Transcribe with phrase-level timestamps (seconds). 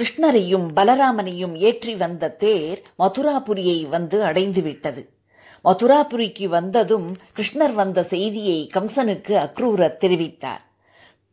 [0.00, 5.02] கிருஷ்ணரையும் பலராமனையும் ஏற்றி வந்த தேர் மதுராபுரியை வந்து அடைந்து விட்டது
[5.64, 10.62] மதுராபுரிக்கு வந்ததும் கிருஷ்ணர் வந்த செய்தியை கம்சனுக்கு அக்ரூரர் தெரிவித்தார்.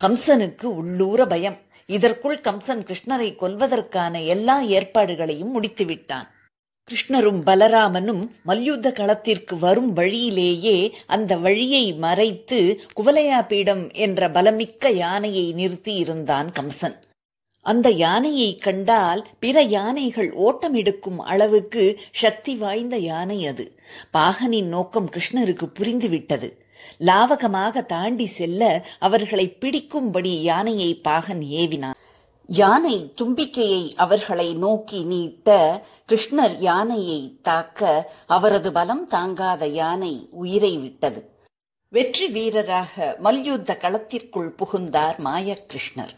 [0.02, 1.58] கம்சனுக்கு உள்ளூர பயம்.
[1.86, 6.28] இதற்குள் கம்சன் கிருஷ்ணரை கொல்வதற்கான எல்லா ஏற்பாடுகளையும் முடித்துவிட்டான்.
[6.90, 15.96] கிருஷ்ணரும் பலராமனும் மல்யுத்த களத்திற்கு வரும் வழியிலேயே அந்த வழியை மறைத்து குவலையா பீடம் என்ற பலமிக்க யானையை நிறுத்தி
[15.96, 17.06] இருந்தான் கம்சன்.
[17.72, 23.66] அந்த யானையை கண்டால் பிற யானைகள் ஓட்டம் எடுக்கும் அளவுக்கு சக்தி வாய்ந்த யானை அது.
[24.14, 26.50] பாகனின் நோக்கம் கிருஷ்ணருக்கு புரிந்துவிட்டது.
[27.00, 28.62] லாவகமாக தாண்டி செல்ல
[29.00, 31.98] அவர்களை பிடிக்கும்படி யானையை பாகன் ஏவினான்.
[32.50, 35.58] யானை தும்பிக்கையை அவர்களை நோக்கி நீட்ட
[36.10, 41.22] கிருஷ்ணர் யானையை தாக்க அவரது பலம் தாங்காத யானை உயிரை விட்டது.
[41.94, 46.16] வெற்றி வீரராக மல்யுத்த களத்திற்குள் புகுந்தார் மாயகிருஷ்ணர்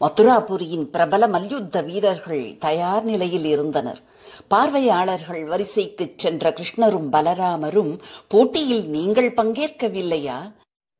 [0.00, 4.00] மதுராபுரியின் பிரபல மல்யுத்த வீரர்கள் தயார் நிலையில் இருந்தனர்.
[4.48, 10.52] பார்வையாளர்கள் வரிசைக்குச் சென்ற கிருஷ்ணரும் பலராமரும் போட்டியில் நீங்கள் பங்கேற்கவில்லையா?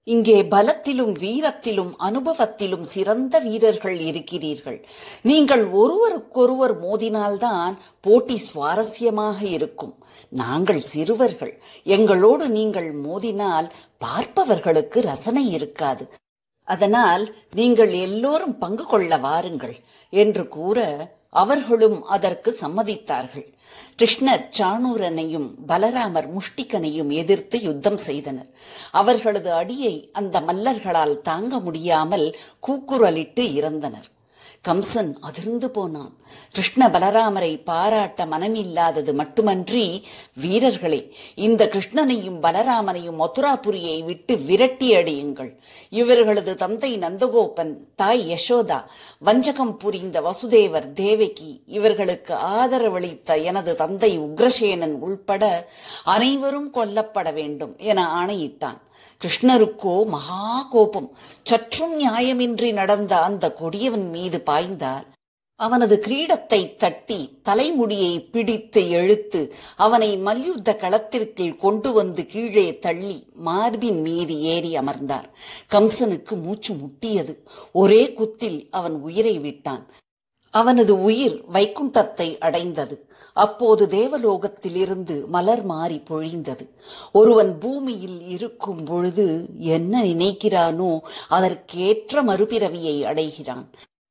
[0.07, 4.89] இங்கே பலத்திலும் வீரத்திலும் அனுபவத்திலும் சிறந்த வீரர்கள் இருக்கிறீர்கள்.
[5.23, 10.05] நீங்கள் ஒருவருக்கொருவர் மோதினால்தான் போட்டி சுவாரஸ்யமாக இருக்கும்.
[10.29, 11.63] நாங்கள் சிறுவர்கள்.
[11.85, 16.09] எங்களோடு நீங்கள் மோதினால் பார்ப்பவர்களுக்கு ரசனை இருக்காது.
[16.65, 19.77] அதனால் நீங்கள் எல்லோரும் பங்கு கொள்ள வாருங்கள்
[20.11, 20.79] என்று கூற
[21.31, 23.47] அவர்களும் அதற்கு சம்மதித்தார்கள்.
[23.99, 28.51] கிருஷ்ணர் சாணூரனையும் பலராமர் முஷ்டிகனையும் எதிர்த்து யுத்தம் செய்தனர்.
[28.91, 32.27] அவர்களது அடியை அந்த மல்லர்களால் தாங்க முடியாமல்
[32.67, 34.09] கூக்குரலிட்டு இறந்தனர்.
[34.69, 36.13] கம்சன் அதிர்ந்து போனான்.
[36.53, 45.53] கிருஷ்ண பலராமரை பாராட்ட மனமில்லாதது மட்டுமன்றி வீரர்களே இந்த கிருஷ்ணனையும் பலராமனையும் மதுராபுரியை விட்டு விரட்டி அடியுங்கள்.
[45.91, 48.85] இவர்களது தந்தை நந்தகோபன் தாய் யசோதா
[49.19, 55.69] வஞ்சகம் புரிந்த வசுதேவர் தேவகி இவர்களுக்கு ஆதரவளித்த எனது தந்தை உக்ரசேனன் உள்பட
[56.05, 58.81] அனைவரும் கொல்லப்பட வேண்டும் என ஆணையிட்டான்.
[59.23, 61.17] கிருஷ்ணருக்கோ மகா கோபம்.
[61.43, 65.09] சற்றும் நியாயமின்றி நடந்த அந்த கொடியவன் மீது பாய்ந்தார்
[65.61, 69.41] அவனது கிரீடத்தை தட்டி தலைமுடியை பிடித்து இழுத்து
[69.77, 73.15] அவனை மல்யுத்த களத்திற்கு கொண்டு வந்து கீழே தள்ளி
[73.49, 75.29] மார்பின் மீது ஏறி அமர்ந்தார்.
[75.75, 77.35] கம்சனுக்கு மூச்சு முட்டியது.
[77.73, 79.85] ஒரே குத்தில் அவன் உயிரை விட்டான்.
[80.55, 82.97] அவனது உயிர் வைக்குண்டத்தை அடைந்தது.
[83.33, 86.67] அப்போது தேவலோகத்திலிருந்து மலர் மாறி பொழிந்தது.
[87.13, 90.93] ஒருவன் பூமியில் இருக்கும் பொழுது என்ன நினைக்கிறானோ
[91.29, 93.67] அதற்கேற்ற மறுபிறவியை அடைகிறான்.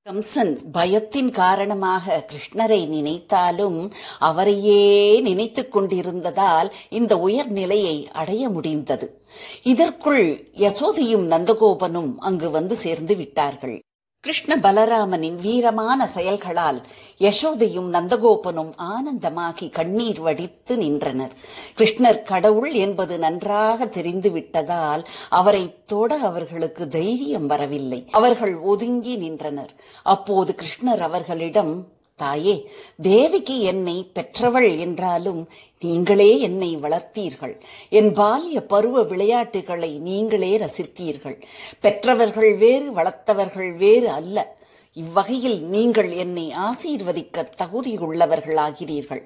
[0.06, 9.22] கம்சன் பயத்தின் காரணமாக கிருஷ்ணரை நினைத்தாலும் அவரையே நினைத்து கொண்டிருந்ததால் இந்த உயர்நிலையை அடைய முடிந்தது.
[9.63, 13.78] இதற்குள் யசோதையும் நந்தகோபனும் அங்கு வந்து சேர்ந்து விட்டார்கள்.
[14.24, 16.82] கிருஷ்ண பலராமனின் வீரமான செயல்களால்
[17.20, 21.32] யசோதையும் நந்தகோபனும் ஆனந்தமாகி கண்ணீர் வடித்து நின்றனர்.
[21.78, 28.08] கிருஷ்ணர் கடவுள் என்பது நன்றாக தெரிந்து விட்டதால் அவரை தொட அவர்களுக்கு தைரியம் வரவில்லை.
[28.12, 29.74] அவர்கள் ஒதுங்கி நின்றனர்.
[30.04, 31.88] அப்போது கிருஷ்ணர் அவர்களிடம்
[32.24, 32.56] தாயே
[33.02, 35.42] தேவிக்கு என்னை பெற்றவள் என்றாலும்
[35.86, 37.56] நீங்களே என்னை வளர்த்தீர்கள்.
[38.00, 41.38] என் பால்ய பருவ விளையாட்டுகளை நீங்களே ரசித்தீர்கள்.
[41.84, 44.38] பெற்றவர்கள் வேறு வளர்த்தவர்கள் வேறு அல்ல.
[45.04, 49.24] இவ்வகையில் நீங்கள் என்னை ஆசீர்வதிக்க தகுதியுள்ளவர்களாகிறீர்கள்.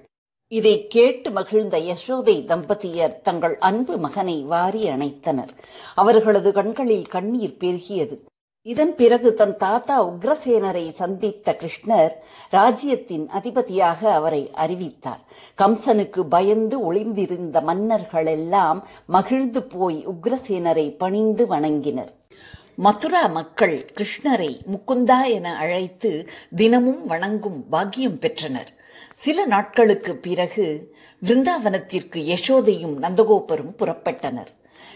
[0.52, 5.52] இதை கேட்டு மகிழ்ந்த யசோதை தம்பதியர் தங்கள் அன்பு மகனை வாரி அணைத்தனர்.
[6.02, 8.16] அவர்களது கண்களில் கண்ணீர் பெருகியது.
[8.62, 12.12] இதன் பிறகு தன் தாத்தா உக்ரசேனரை சந்தித்த கிருஷ்ணர்
[12.50, 15.22] ராஜ்யத்தின் அதிபதியாக அவரை அறிவித்தார்.
[15.57, 22.09] கம்சனுக்கு பயந்து ஒளிந்திருந்த மன்னர்கள் எல்லாம் மகிழ்ந்து போய் உக்ரசேனரை பணிந்து வணங்கினர்.
[22.75, 28.73] மதுரா மக்கள் கிருஷ்ணரை முக்குந்தா என அழைத்து தினமும் வணங்கும் பாக்கியம் பெற்றனர்.
[29.12, 30.94] சில நாட்களுக்கு பிறகு
[31.25, 34.52] விருந்தாவனத்திற்கு யசோதையும் நந்தகோபரும் புறப்பட்டனர்.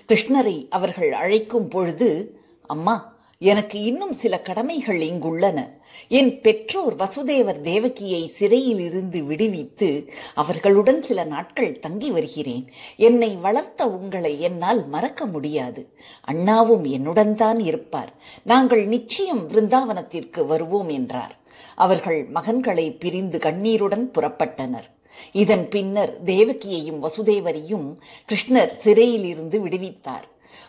[0.07, 3.10] கிருஷ்ணரை அவர்கள் அழைக்கும் பொழுது அம்மா
[3.43, 5.69] எனக்கு இன்னும் சில கடமைகள் இங்குள்ளன.
[6.07, 12.71] என் பெற்றோர் வசுதேவர் தேவகியை சிறையில் இருந்து விடுவித்து அவர்களுடன் சில நாட்கள் தங்கி வருகிறேன்.
[12.97, 15.93] என்னை வளர்த்த உங்களை என்னால் மறக்க முடியாது.
[16.21, 18.13] அண்ணாவும் என்னுடன் தான் இருப்பார்.
[18.43, 21.39] நாங்கள் நிச்சயம் பிருந்தாவனத்திற்கு வருவோம் என்றார்.
[21.75, 24.89] அவர்கள் மகன்களை பிரிந்து கண்ணீருடன் புறப்பட்டனர்.
[25.31, 27.97] இதன் பின்னர் தேவகியையும் வசுதேவரையும்
[28.29, 30.27] கிருஷ்ணர் சிறையில் இருந்து விடுவித்தார்.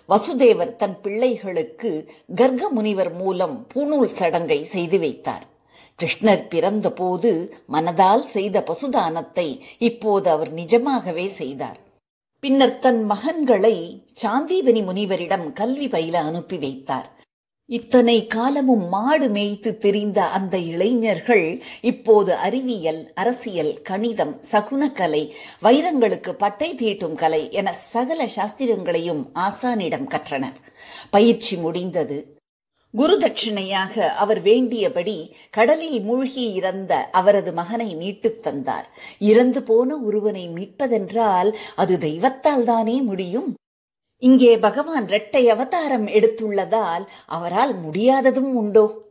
[0.09, 1.93] வசுதேவர் தன் பிள்ளைகளுக்கு
[2.35, 5.47] கர்க முனிவர் மூலம் பூணூல் சடங்கை செய்து வைத்தார்.
[5.99, 7.31] கிருஷ்ணர் பிறந்தபோது
[7.73, 11.79] மனதால் செய்த பசுதானத்தை இப்போது அவர் நிஜமாகவே செய்தார்.
[12.41, 13.77] பின்னர் தன் மகன்களை
[14.23, 17.09] சாந்தீபனி முனிவரிடம் கல்வி பயில அனுப்பி வைத்தார்.
[17.73, 25.31] இத்தனை காலமும் மாடு மேய்த்து திரிந்த அந்த இளைஞர்கள் இப்போது அறிவியல் அரசியல் கணிதம் சகுனக்கலை
[25.63, 30.53] வைரங்களுக்கு பட்டை தீட்டும் கலை என சகல சாஸ்திரங்களையும் ஆசானிடம் கற்றனர்.
[31.11, 32.37] பயிற்சி முடிந்தது.
[32.99, 38.91] குருதட்சிணையாக அவர் வேண்டியபடி கடலில் மூழ்கி இறந்த அவரது மகனை மீட்டுத் தந்தார்.
[39.19, 43.55] இறந்து போன ஒருவனை மீட்பதென்றால் அது தெய்வத்தால் தானே முடியும்?
[44.23, 49.03] இங்கே பகவான் இரட்டை அவதாரம் எடுத்துள்ளதால் அவரால் முடியாததும் உண்டோ?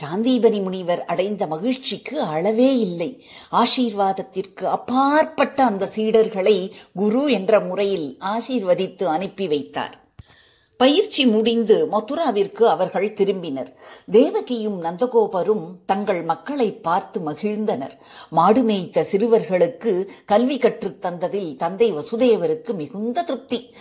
[0.00, 3.24] சாந்தீபனி முனிவர் அடைந்த மகிழ்ச்சிக்கு அளவே இல்லை.
[3.50, 10.00] ஆசீர்வாதத்திற்கு அப்பாற்பட்ட அந்த சீடர்களை குரு என்ற முறையில் ஆசீர்வதித்து அனுப்பி வைத்தார்.
[10.76, 13.72] பயிற்சி முடிந்து மதுராவிற்கு அவர்கள் திரும்பினர்.
[14.10, 17.96] தேவகியும் நந்தகோபரும் தங்கள் மக்களை பார்த்து மகிழ்ந்தனர்.
[18.30, 23.72] மாடு மேய்த்த சிறுவர்களுக்கு கல்வி கற்றுத் தந்ததில் தந்தை வசுதேவருக்கு மிகுந்த திருப்தி.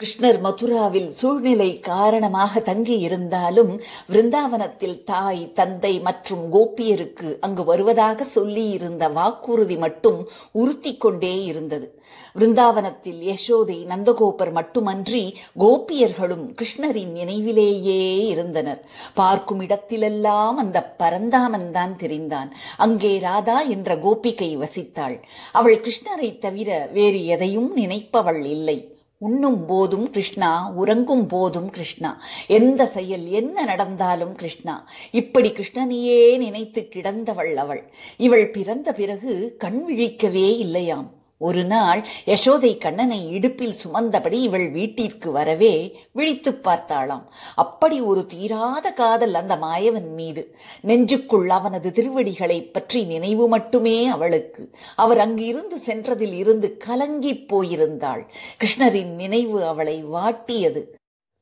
[0.00, 3.72] கிருஷ்ணர் மதுராவில் சூழ்நிலை காரணமாக தங்கியிருந்தாலும்
[4.08, 12.00] விருந்தாவனத்தில் தாய் தந்தை மற்றும் கோபியருக்கு அங்கு வருவதாக சொல்லி இருந்த வாக்குறுதி மட்டும் உறுத்தி கொண்டே இருந்தது.
[12.38, 18.80] விருந்தாவனத்தில் யசோதை நந்தகோபர் மட்டுமன்றி கோபியர்களும் கிருஷ்ணரின் நினைவிலேயே இருந்தனர்.
[19.14, 22.52] பார்க்கும் இடத்திலெல்லாம் அந்த பரந்தாமன் தான் தெரிந்தான்.
[22.76, 25.18] அங்கே ராதா என்ற கோபிகை வசித்தாள்.
[25.52, 28.78] அவள் கிருஷ்ணரை தவிர வேறு எதையும் நினைப்பவள் இல்லை.
[29.20, 32.22] உண்ணும் போதும் கிருஷ்ணா உறங்கும் போதும் கிருஷ்ணா.
[32.46, 34.88] எந்த செயல் என்ன நடந்தாலும் கிருஷ்ணா.
[35.10, 37.92] இப்படி கிருஷ்ணனையே நினைத்து கிடந்தவள் அவள்.
[38.16, 41.17] இவள் பிறந்த பிறகு கண் விழிக்கவே இல்லையாம்.
[41.40, 47.22] ஒரு நாள் யசோதை கண்ணனை இடுப்பில் சுமந்தபடி இவள் வீட்டிற்கு வரவே விழித்து பார்த்தாளாம்.
[47.54, 50.54] அப்படி ஒரு தீராத காதல் அந்த மாயவன் மீது.
[50.86, 54.70] நெஞ்சுக்குள் அவனது திருவடிகளை பற்றி நினைவு மட்டுமே அவளுக்கு.
[54.96, 58.24] அவர் அங்கிருந்து சென்றதில் இருந்து கலங்கி போயிருந்தாள்.
[58.58, 60.82] கிருஷ்ணரின் நினைவு அவளை வாட்டியது.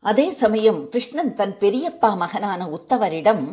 [0.07, 3.45] அதே சமயம் கிருஷ்ணன் தன் பெரியப்பா மகனான உத்தவரிடம்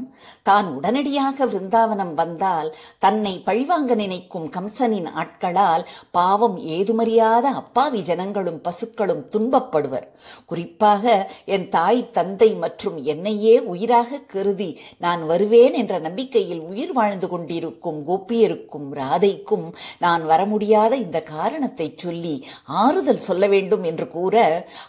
[0.44, 2.70] தான் உடனடியாக விருந்தாவனம் வந்தால்
[3.00, 10.08] தன்னை பழிவாங்க நினைக்கும் கம்சனின் ஆட்களால் பாவம் ஏதுமறியாத அப்பாவி ஜனங்களும் பசுக்களும் துன்பப்படுவர்.
[10.46, 11.04] குறிப்பாக
[11.46, 18.88] என் தாய் தந்தை மற்றும் என்னையே உயிராக கருதி நான் வருவேன் என்ற நம்பிக்கையில் உயிர் வாழ்ந்து கொண்டிருக்கும் கோபியருக்கும்
[18.94, 19.68] ராதைக்கும்
[20.00, 22.36] நான் வர முடியாத இந்த காரணத்தை சொல்லி
[22.84, 24.36] ஆறுதல் சொல்ல வேண்டும் என்று கூற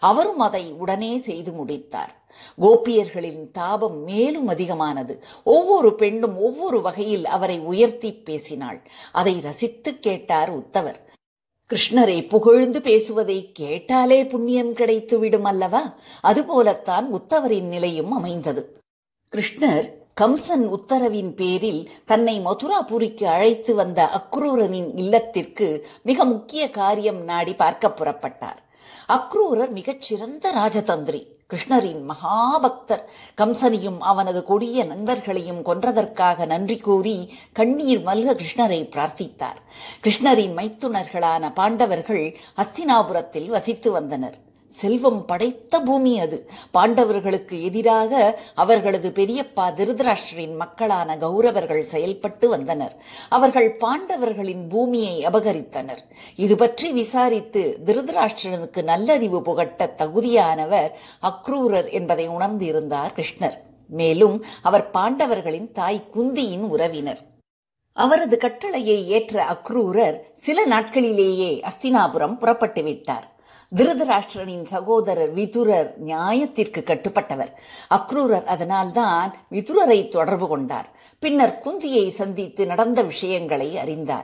[0.01, 2.13] அவரும் அதை உடனே செய்து முடித்தார்.
[2.61, 5.23] கோபியர்களின் தாபம் மேலும் அதிகமானது.
[5.45, 8.91] ஒவ்வொரு பெண்ணும் ஒவ்வொரு வகையில் அவரை உயர்த்தி பேசினாள்.
[9.13, 11.01] அதை ரசித்து கேட்டார் உத்தவர்.
[11.71, 15.95] கிருஷ்ணரை புகழ்ந்து பேசுவதை கேட்டாலே புண்ணியம் கிடைத்துவிடும் அல்லவா?
[16.23, 18.79] அதுபோலத்தான் உத்தவரின் நிலையும் அமைந்தது.
[19.33, 27.89] கிருஷ்ணர் கம்சன் உத்தரவின் பேரில் தன்னை மதுராபுரிக்கு அழைத்து வந்த அக்ரூரனின் இல்லத்திற்கு மிக முக்கிய காரியம் நாடி பார்க்க
[27.89, 28.61] புறப்பட்டார்.
[29.09, 31.34] அக்ரூரர் மிகச்சிறந்த ராஜதந்திரி.
[31.51, 33.03] கிருஷ்ணரின் மகாபக்தர்
[33.37, 39.61] கம்சனையும் அவனது கொடிய நண்பர்களையும் கொன்றதற்காக நன்றி கூறி கண்ணீர் மல்க கிருஷ்ணரை பிரார்த்தித்தார்.
[40.01, 44.39] கிருஷ்ணரின் மைத்துனர்களான பாண்டவர்கள் ஹஸ்தினாபுரத்தில் வசித்து வந்தனர்.
[44.81, 46.51] செல்வம் படைத்த பூமி அது.
[46.75, 52.95] பாண்டவர்களுக்கு எதிராக அவர்களது பெரியப்பா திருதராஷ்டிரின் மக்களான கௌரவர்கள் செயல்பட்டு வந்தனர்.
[53.29, 56.03] அவர்கள் பாண்டவர்களின் பூமியை அபகரித்தனர்.
[56.37, 60.91] இது பற்றி விசாரித்து திருதராஷ்டிரனுக்கு நல்லறிவு புகட்ட தகுதியானவர்
[61.21, 63.59] அக்ரூரர் என்பதை உணர்ந்திருந்தார் கிருஷ்ணர்.
[63.89, 67.23] மேலும் அவர் பாண்டவர்களின் தாய் குந்தியின் உறவினர்.
[67.93, 73.27] அவரது கட்டளையை ஏற்ற அக்ரூரர் சில நாட்களிலேயே அஸ்தினாபுரம் புறப்பட்டு விட்டார்
[73.77, 77.53] திருதராஷ்டிரனின் சகோதரர் விதுரர் நியாயத்திற்கு கட்டுப்பட்டவர்.
[77.91, 80.91] அக்ரூரர் அதனால்தான் விதுரரை தொடர்பு கொண்டார்.
[81.19, 84.23] பின்னர் குந்தியை சந்தித்து நடந்த விஷயங்களை அறிந்தார்.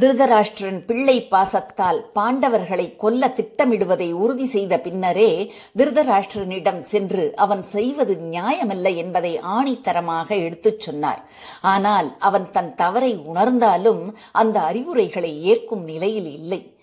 [0.00, 9.38] திருதராஷ்டிரன் பிள்ளை பாசத்தால் பாண்டவர்களை கொல்ல திட்டமிடுவதை உறுதி செய்த பின்னரே திருதராஷ்டிரனிடம் சென்று அவன் செய்வது நியாயமல்ல என்பதை
[9.38, 11.28] ஆணித்தரமாக எடுத்துச் சொன்னார்.
[11.60, 16.78] ஆனால் அவன் தன் தவறை உணர்ந்தாலும் அந்த அறிவுரைகளை ஏற்கும் நிலையில் இல்லை.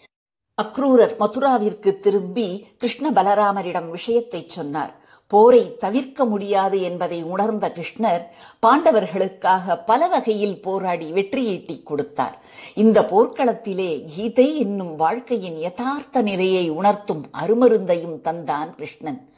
[0.61, 2.45] அக்ரூரர் மதுராவிற்கு திரும்பி
[2.77, 4.93] கிருஷ்ண பலராமரிடம் விஷயத்தை சொன்னார்.
[5.27, 8.23] போரை தவிர்க்க முடியாது என்பதை உணர்ந்த கிருஷ்ணர்
[8.65, 12.43] பாண்டவர்களுக்காக பல வகையில் போராடி வெற்றியீட்டி கொடுத்தார்.
[12.75, 19.29] இந்த போர்க்களத்திலே கீதை என்னும் வாழ்க்கையின் யதார்த்த நிலையை உணர்த்தும் அருமருந்தையும் தந்தான் கிருஷ்ணன்.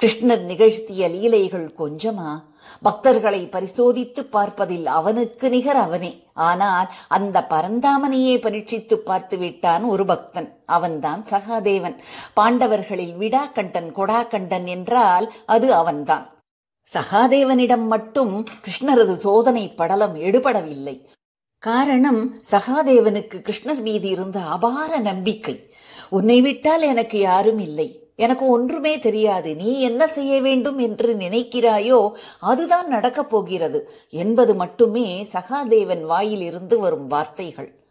[0.00, 2.42] கிருஷ்ணர் நிகழ்த்திய லீலைகள் கொஞ்சமா?
[2.84, 6.20] பக்தர்களை பரிசோதித்து பார்ப்பதில் அவனுக்கு நிகர் அவனே.
[6.34, 10.58] ஆனால் அந்த பரந்தாமனையே பரீட்சித்து பார்த்து விட்டான் ஒரு பக்தன்.
[10.66, 11.96] அவன்தான் சகாதேவன்.
[12.36, 16.38] பாண்டவர்களில் விடாக்கண்டன் கொடாக்கண்டன் என்றால் அது அவன்தான்.
[16.94, 21.06] சகாதேவனிடம் மட்டும் கிருஷ்ணரது சோதனை படலம் எடுபடவில்லை.
[21.58, 25.74] காரணம் சகாதேவனுக்கு கிருஷ்ணர் மீது இருந்த அபார நம்பிக்கை.
[26.10, 28.12] உன்னை விட்டால் எனக்கு யாரும் இல்லை.
[28.16, 29.56] எனக்கு ஒன்றுமே தெரியாது.
[29.56, 37.81] நீ என்ன செய்ய வேண்டும் என்று நினைக்கிறாயோ அதுதான் நடக்கப் போகிறது என்பது மட்டுமே சகாதேவன் வாயிலிருந்து வரும் வார்த்தைகள்.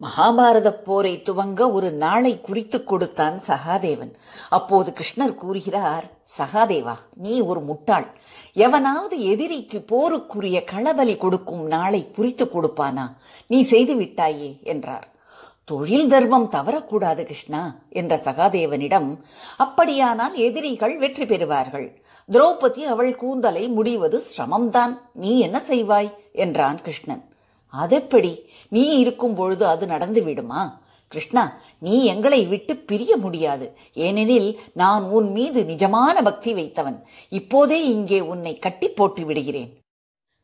[0.00, 4.14] மகாபாரத போரை துவங்க ஒரு நாளை குறித்து கொடுத்தான் சகாதேவன்.
[4.48, 6.04] அப்போது கிருஷ்ணர் கூறுகிறார்
[6.38, 8.20] சகாதேவா நீ ஒரு முட்டாள்.
[8.52, 13.12] எவனாவது எதிரிக்கு போருக்குரிய களபலி கொடுக்கும் நாளை குறித்து கொடுப்பானா?
[13.46, 15.16] நீ செய்து விட்டாயே என்றார்.
[15.64, 19.18] தொழில் தர்மம் தவறக்கூடாது கிருஷ்ணா என்ற சகாதேவனிடம்
[19.56, 22.02] அப்படியானால் எதிரிகள் வெற்றி பெறுவார்கள்.
[22.32, 24.98] திரௌபதி அவள் கூந்தலை முடிவது சிரமம்தான்.
[25.12, 26.14] நீ என்ன செய்வாய்?
[26.32, 27.27] என்றான் கிருஷ்ணன்.
[27.70, 28.50] அதெப்படி?
[28.68, 30.80] நீ இருக்கும் பொழுது அது நடந்து விடுமா?
[31.06, 33.76] கிருஷ்ணா நீ எங்களை விட்டு பிரிய முடியாது.
[33.92, 37.06] ஏனெனில் நான் உன் மீது நிஜமான பக்தி வைத்தவன்.
[37.28, 39.76] இப்போதே இங்கே உன்னை கட்டி போட்டு விடுகிறேன்.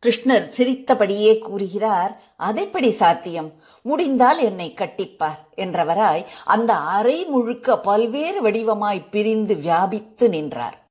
[0.06, 3.52] கிருஷ்ணர் சிரித்தபடியே கூறுகிறார் அதெப்படி சாத்தியம்?
[3.82, 10.82] முடிந்தால் என்னை கட்டிப்பார் என்றவராய் அந்த அறை முழுக்க பல்வேறு வடிவமாய் பிரிந்து வியாபித்து நின்றார்.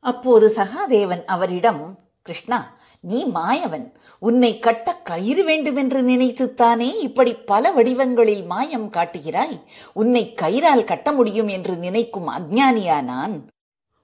[0.00, 3.92] அப்போது சகாதேவன் அவரிடம் கிருஷ்ணா நீ மாயவன்.
[4.18, 9.62] உன்னை கட்ட கயிறு வேண்டுமென்று நினைத்துத்தானே இப்படி பல வடிவங்களில் மாயம் காட்டுகிறாய்?
[9.92, 13.48] உன்னை கயிறால் கட்ட முடியும் என்று நினைக்கும் அஜ்ஞானியா நான்?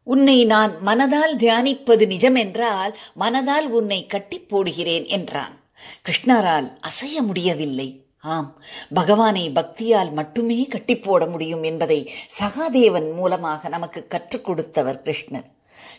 [0.02, 5.60] உன்னை நான் மனதால் தியானிப்பது நிஜமென்றால் மனதால் உன்னை கட்டி போடுகிறேன் என்றான்.
[6.02, 8.07] கிருஷ்ணரால் அசைய முடியவில்லை.
[8.28, 8.54] ஆம்
[8.94, 15.48] பகவானை பக்தியால் மட்டுமே கட்டி போட முடியும் என்பதை சகாதேவன் மூலமாக நமக்கு கற்றுக் கொடுத்தவர் கிருஷ்ணர்.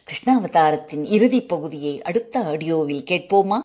[0.07, 3.57] கிருஷ்ணாவதாரத்தின் இறுதிப் பகுதியை அடுத்த ஆடியோவில் கேட்போமா?